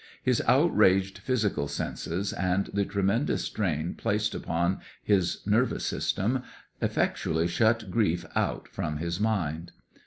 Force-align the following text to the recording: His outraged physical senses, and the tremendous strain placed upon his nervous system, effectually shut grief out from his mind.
His 0.23 0.41
outraged 0.47 1.19
physical 1.19 1.67
senses, 1.67 2.33
and 2.33 2.71
the 2.73 2.85
tremendous 2.85 3.43
strain 3.43 3.93
placed 3.93 4.33
upon 4.33 4.79
his 5.03 5.45
nervous 5.45 5.85
system, 5.85 6.41
effectually 6.81 7.45
shut 7.47 7.91
grief 7.91 8.25
out 8.35 8.67
from 8.67 8.97
his 8.97 9.19
mind. 9.19 9.73